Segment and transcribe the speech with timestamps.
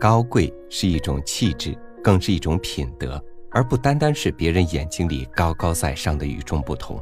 [0.00, 6.98] 高贵是一种气质，更是一种品德，而不单单是别人眼睛里高高在上的与众不同。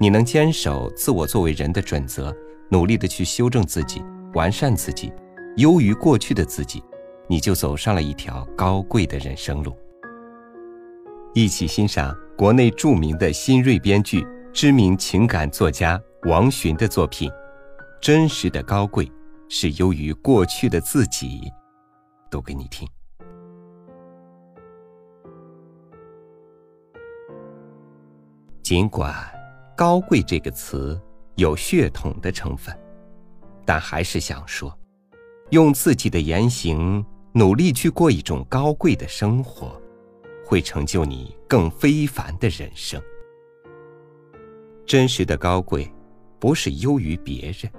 [0.00, 2.34] 你能坚守自我作为人的准则，
[2.68, 4.02] 努力的去修正自己，
[4.34, 5.12] 完善自己，
[5.58, 6.82] 优于过去的自己，
[7.28, 9.72] 你就走上了一条高贵的人生路。
[11.34, 17.30] 一起欣赏国内著名的新锐编剧、知名情感作家王洵的作品
[18.00, 19.08] 《真实的高贵
[19.48, 21.28] 是优于过去的自己》，
[22.32, 22.88] 读给你听。
[28.62, 29.14] 尽管
[29.76, 30.98] “高贵”这个词
[31.34, 32.74] 有血统的成分，
[33.66, 34.76] 但还是想说，
[35.50, 39.78] 用自己的言行努力去过一种高贵的生活。
[40.44, 43.02] 会成就你更非凡的人生。
[44.84, 45.90] 真实的高贵，
[46.38, 47.72] 不是优于别人，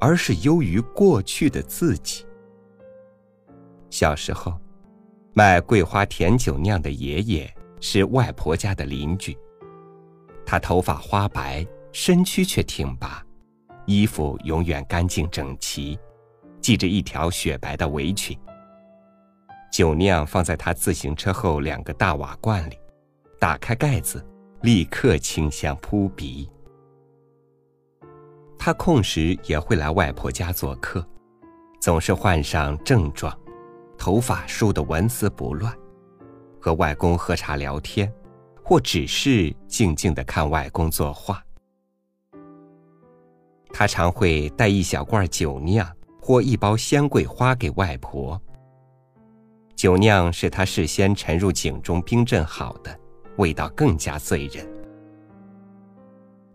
[0.00, 2.25] 而是优于过去的自己。
[3.90, 4.58] 小时候，
[5.34, 9.36] 卖桂花甜酒酿的爷爷是外婆家的邻居。
[10.44, 13.24] 他头发花白，身躯却挺拔，
[13.86, 15.98] 衣服永远干净整齐，
[16.60, 18.36] 系着一条雪白的围裙。
[19.72, 22.78] 酒酿放在他自行车后两个大瓦罐里，
[23.38, 24.24] 打开盖子，
[24.62, 26.48] 立刻清香扑鼻。
[28.58, 31.06] 他空时也会来外婆家做客，
[31.80, 33.36] 总是换上正装，
[33.98, 35.72] 头发梳得纹丝不乱，
[36.60, 38.12] 和外公喝茶聊天，
[38.62, 41.42] 或只是静静的看外公作画。
[43.70, 45.86] 他常会带一小罐酒酿
[46.20, 48.40] 或一包鲜桂花给外婆。
[49.74, 52.98] 酒酿是他事先沉入井中冰镇好的，
[53.36, 54.66] 味道更加醉人。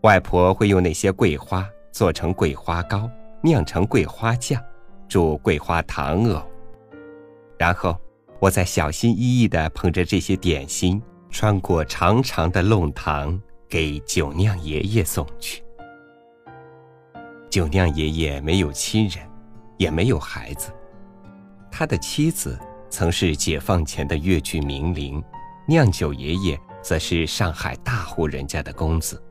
[0.02, 3.08] 外婆会用那些桂花做成桂花糕，
[3.44, 4.60] 酿成桂花酱，
[5.08, 6.42] 煮桂花糖藕。
[7.62, 7.96] 然后
[8.40, 15.64] 我再小心翼翼地捧着这些点心，穿过长长的弄堂，给酒酿爷爷送去。
[17.52, 19.20] 酒酿爷爷没有亲人，
[19.78, 20.72] 也没有孩子，
[21.72, 22.60] 他的妻子。
[22.90, 25.24] 曾是解放前的粤剧名伶，
[25.68, 29.22] 酿酒爷爷则是上海大户人家的公子。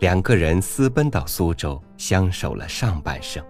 [0.00, 3.44] 两个人私奔到苏州，相守了上半生。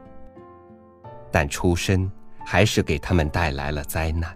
[1.31, 2.11] 但出身
[2.51, 4.35] 还是给他们带来了灾难。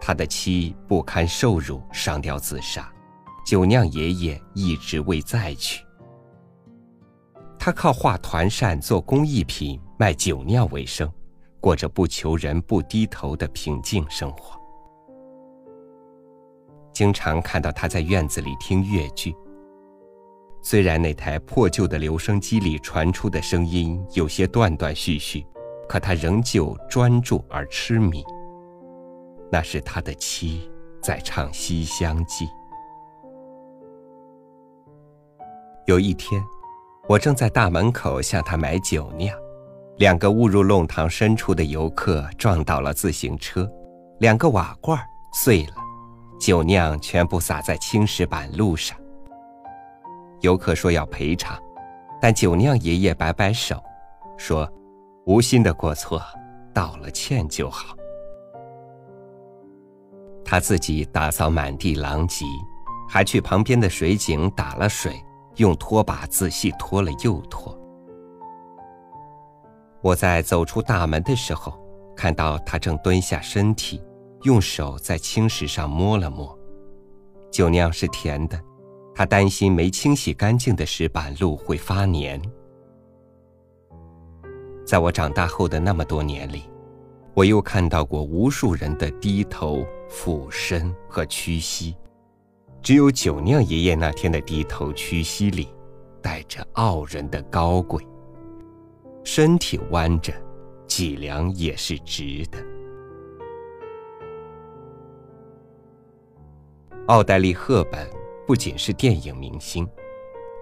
[0.00, 2.90] 他的妻不堪受辱，上吊自杀。
[3.44, 5.84] 酒酿爷爷一直未再娶。
[7.58, 11.12] 他靠画团扇做工艺品，卖酒酿为生。
[11.60, 14.58] 过着不求人、不低头的平静生活。
[16.94, 19.36] 经常看到他在院子里听越剧。
[20.62, 25.46] 虽然那台破旧的留声机里传出的声音有些断断续续，
[25.90, 28.24] 可他仍旧专注而痴迷。
[29.50, 30.70] 那是他的妻
[31.02, 32.46] 在唱《西厢记》。
[35.86, 36.40] 有一天，
[37.08, 39.36] 我正在大门口向他买酒酿。
[39.96, 43.68] 两个误入弄堂深处的游客撞倒了自行车，
[44.20, 44.96] 两个瓦罐
[45.32, 45.74] 碎了，
[46.38, 48.96] 酒酿全部洒在青石板路上。
[50.40, 51.60] 游客说要赔偿，
[52.22, 53.82] 但酒酿爷爷摆摆手，
[54.38, 54.70] 说
[55.26, 56.20] ：“无心的过错，
[56.72, 57.94] 道了歉就好。”
[60.44, 62.44] 他自己打扫满地狼藉，
[63.08, 65.14] 还去旁边的水井打了水，
[65.56, 67.78] 用拖把仔细拖了又拖。
[70.02, 71.78] 我在走出大门的时候，
[72.16, 74.02] 看到他正蹲下身体，
[74.42, 76.58] 用手在青石上摸了摸。
[77.52, 78.58] 酒酿是甜的，
[79.14, 82.40] 他担心没清洗干净的石板路会发黏。
[84.90, 86.64] 在我长大后的那么多年里，
[87.32, 91.94] 我又看到过无数人的低头、俯身和屈膝，
[92.82, 95.68] 只有酒酿爷爷那天的低头屈膝里，
[96.20, 98.04] 带着傲人的高贵。
[99.22, 100.34] 身体弯着，
[100.88, 102.58] 脊梁也是直的。
[107.06, 108.10] 奥黛丽·赫本
[108.44, 109.88] 不仅是电影明星，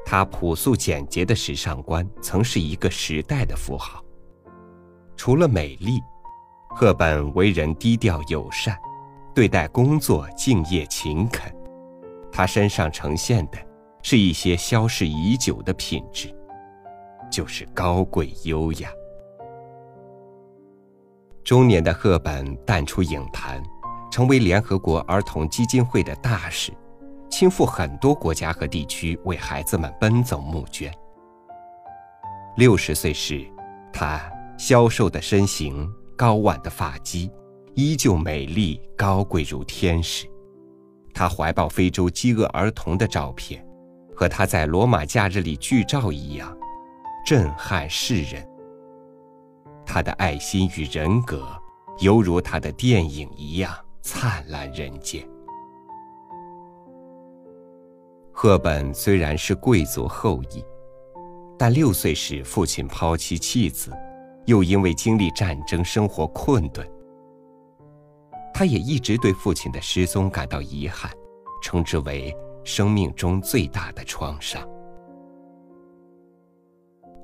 [0.04, 4.04] 她朴素简洁的时尚观曾是一个时代的符号。
[5.18, 6.00] 除了美丽，
[6.68, 8.78] 赫本为人低调友善，
[9.34, 11.52] 对待工作敬业勤恳。
[12.30, 13.58] 她身上呈现的，
[14.00, 16.32] 是一些消逝已久的品质。
[17.30, 18.88] 就是高贵优雅。
[21.44, 23.60] 中年的赫本淡出影坛，
[24.10, 26.72] 成为联合国儿童基金会的大使，
[27.28, 30.90] 亲赴很多国家和地区为孩子们奔走募捐。
[32.56, 33.46] 六十岁时，
[33.92, 34.18] 他
[34.58, 37.30] 消瘦的身形高挽的发髻，
[37.74, 40.26] 依旧美丽高贵如天使。
[41.14, 43.64] 她怀抱非洲饥饿儿童的照片，
[44.16, 46.54] 和她在罗马假日里剧照一样，
[47.24, 48.44] 震撼世人。
[49.86, 51.46] 她的爱心与人格，
[52.00, 53.72] 犹如她的电影一样
[54.02, 55.24] 灿烂人间。
[58.32, 60.64] 赫本虽然是贵族后裔，
[61.56, 63.92] 但六岁时父亲抛妻弃子，
[64.48, 66.90] 又因为经历战争，生活困顿。
[68.54, 71.12] 他也一直对父亲的失踪感到遗憾，
[71.62, 72.34] 称之为
[72.64, 74.66] 生命中最大的创伤。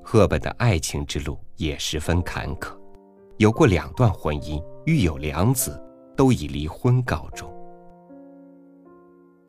[0.03, 2.77] 赫本的爱情之路也十分坎坷，
[3.37, 5.83] 有过两段婚姻，育有两子，
[6.15, 7.51] 都以离婚告终。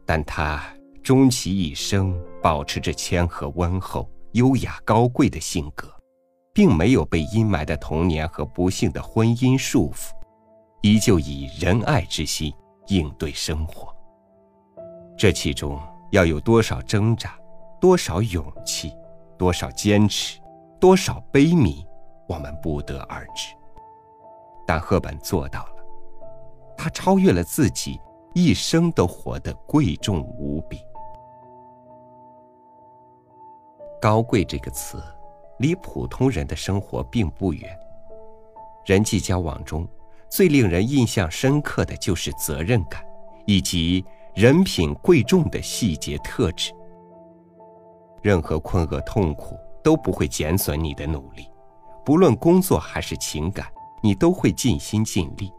[0.07, 0.65] 但他。
[1.03, 5.89] 终其一生，保持着谦和温厚、优雅高贵的性格，
[6.57, 10.13] 并没有被阴霾的童年和不幸的婚姻束缚，
[10.81, 12.51] 依旧以仁爱之心
[12.87, 13.95] 应对生活。
[15.19, 15.79] 这其中
[16.13, 17.39] 要有多少挣扎，
[17.79, 18.91] 多少勇气，
[19.37, 20.41] 多少坚持，
[20.81, 21.85] 多少悲悯，
[22.27, 23.55] 我们不得而知。
[24.67, 25.85] 但赫本做到了，
[26.75, 28.01] 他超越了自己，
[28.33, 30.81] 一生都活得贵重无比。
[34.01, 35.03] 高贵这个词，
[35.59, 37.79] 离普通人的生活并不远。
[38.85, 39.87] 人际交往中，
[40.29, 43.05] 最令人印象深刻的就是责任感，
[43.47, 44.05] 以及
[44.35, 46.73] 人品贵重的细节特质。
[48.23, 51.49] 任何困厄痛苦都不会减损你的努力，
[52.05, 53.67] 不论工作还是情感，
[54.03, 55.53] 你都会尽心尽力。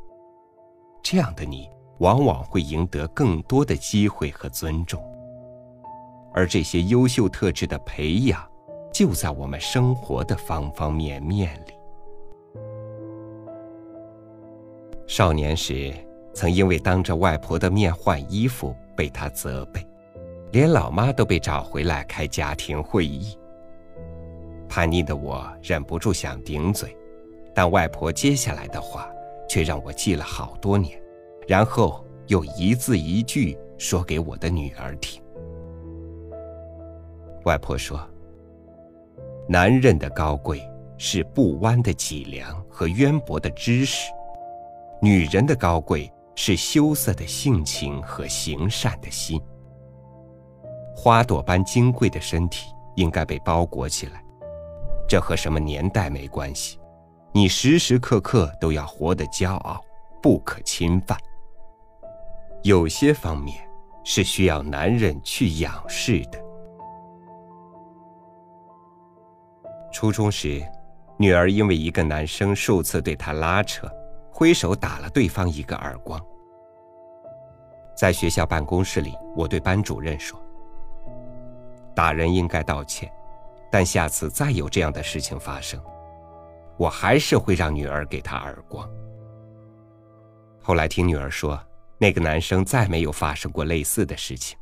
[1.01, 5.01] 这样的你，往往会赢得更多的机会和尊重。
[6.33, 8.46] 而这些优秀特质的培养，
[8.91, 11.73] 就在我们生活的方方面面里。
[15.05, 15.93] 少年时，
[16.33, 19.85] 曾因为当着外婆的面换衣服被她责备，
[20.51, 23.37] 连老妈都被找回来开家庭会议。
[24.67, 26.95] 叛逆的我忍不住想顶嘴，
[27.53, 29.09] 但外婆接下来的话
[29.47, 31.01] 却让我记了好多年，
[31.47, 35.23] 然后又一字一句说给我的女儿听。
[37.45, 37.97] 外婆说
[39.49, 40.61] ：“男人的高贵
[40.97, 44.11] 是不弯的脊梁和渊博的知识，
[45.01, 49.41] 女人的高贵是羞涩的性情和行善的心。
[50.93, 52.67] 花朵般金贵的身体
[52.97, 54.21] 应该被包裹起来，
[55.07, 56.77] 这和什么年代没关系。
[57.31, 59.79] 你时时刻刻都要活得骄傲，
[60.21, 61.17] 不可侵犯。
[62.63, 63.57] 有些方面
[64.03, 66.46] 是需要男人去仰视的。”
[69.97, 70.63] 初中时，
[71.17, 73.89] 女儿因为一个男生数次对她拉扯，
[74.31, 76.23] 挥手打了对方一个耳光。
[77.95, 80.39] 在学校办公室里，我对班主任说
[81.95, 83.11] ：“打人应该道歉，
[83.71, 85.81] 但下次再有这样的事情发生，
[86.77, 88.87] 我还是会让女儿给他耳光。”
[90.61, 91.59] 后来听女儿说，
[91.97, 94.55] 那个男生再没有发生过类似的事情。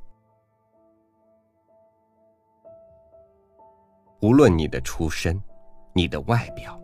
[4.26, 5.40] 无论你的出身、
[5.94, 6.82] 你的外表、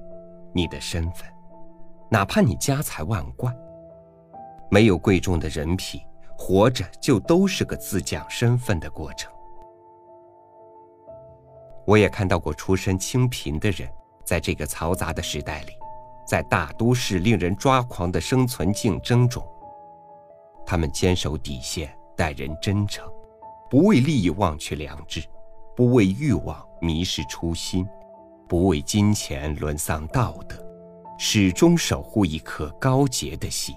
[0.53, 1.27] 你的身份，
[2.07, 3.51] 哪怕你家财万贯，
[4.69, 5.99] 没有贵重的人品，
[6.37, 9.33] 活着就都是个自降身份的过程。
[11.87, 13.89] 我也看到过出身清贫的人，
[14.23, 15.71] 在这个嘈杂的时代里，
[16.27, 19.43] 在大都市令人抓狂的生存竞争中，
[20.63, 23.11] 他们坚守底线，待人真诚，
[23.67, 25.23] 不为利益忘却良知。
[25.75, 27.87] 不为欲望迷失初心，
[28.49, 30.55] 不为金钱沦丧道德，
[31.17, 33.75] 始终守护一颗高洁的心。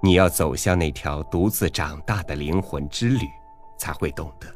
[0.00, 3.26] 你要走向那条独自长大的灵魂之旅，
[3.76, 4.46] 才会懂得，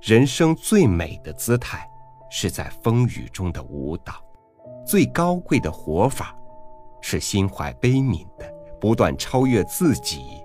[0.00, 1.88] 人生最美的姿态
[2.30, 4.14] 是在风雨中的舞蹈，
[4.86, 6.36] 最高贵的活法
[7.00, 8.48] 是心怀悲悯的
[8.80, 10.42] 不断超越自己，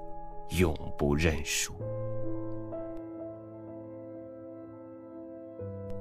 [0.50, 1.76] 永不认输。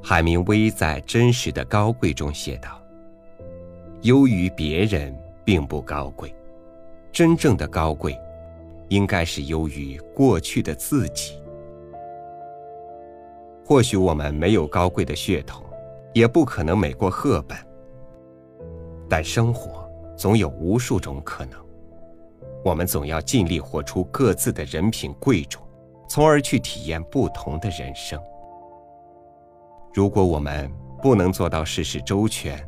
[0.02, 2.80] 海明威在《真实的高贵》中写道
[4.02, 6.34] ：“优于别人并不高贵，
[7.12, 8.18] 真正的高贵，
[8.88, 11.40] 应该是优于过去的自己。
[13.64, 15.62] 或许我们没有高贵的血统，
[16.14, 17.56] 也不可能美过赫本，
[19.08, 21.60] 但生活总有无数种可能。
[22.64, 25.62] 我们总要尽力活出各自的人品贵重，
[26.08, 28.20] 从而去体验不同的人生。”
[29.92, 30.70] 如果我们
[31.02, 32.64] 不能做到事事周全，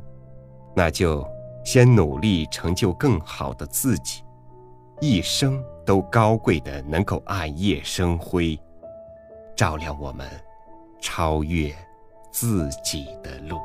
[0.75, 1.27] 那就
[1.65, 4.23] 先努力成就更好的自己，
[5.01, 8.59] 一生都高贵的能够暗夜生辉，
[9.55, 10.29] 照亮我们
[11.01, 11.73] 超越
[12.33, 13.59] 自己的路。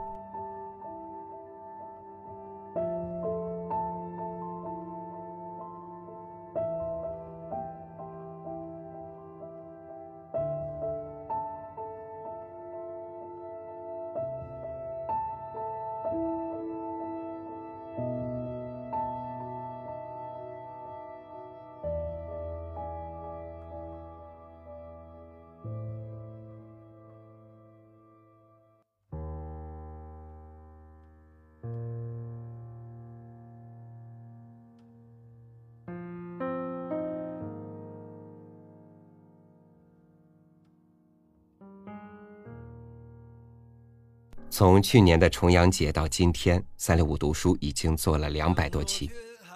[44.58, 49.08] 从去年的重阳节到今天，三六五读书已经做了两百多期，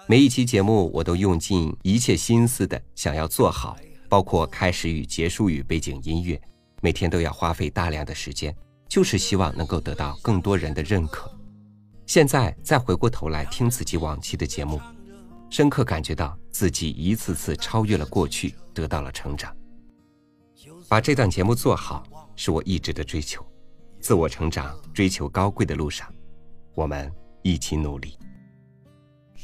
[0.06, 3.76] 每一期节目我都用尽一切心思的想要做好，
[4.08, 6.40] 包括开始与、结束语、背景音乐，
[6.80, 8.54] 每天都要花费大量的时间，
[8.88, 11.28] 就是希望能够得到更多人的认可。
[12.06, 14.80] 现在再回过头来听自己往期的节目，
[15.50, 19.52] 深刻感觉到自己一次次超越了过去，得到了成长。
[20.88, 22.04] 把这档节目做好，
[22.36, 23.44] 是我一直的追求。
[24.02, 26.12] 自我成长、追求高贵的路上，
[26.74, 27.08] 我们
[27.42, 28.18] 一起努力。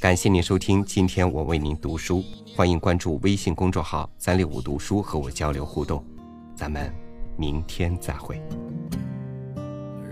[0.00, 2.24] 感谢您收听今天我为您读书，
[2.56, 6.04] 欢迎关注微信公众号“三六五读书”和我交流互动。
[6.56, 6.92] 咱们
[7.36, 8.42] 明天再会。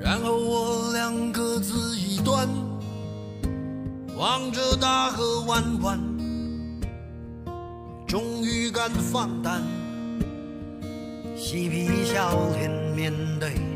[0.00, 2.48] 然后我俩各自一端，
[4.16, 5.98] 望着大河弯弯，
[8.06, 9.60] 终于敢放胆，
[11.36, 13.75] 嬉皮笑脸面对。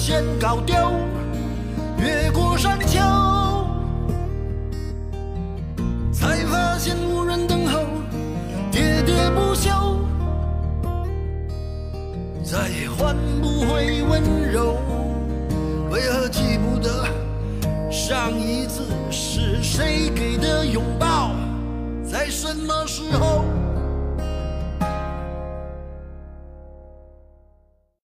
[0.00, 0.74] 先搞丢。
[1.98, 2.98] 越过山丘，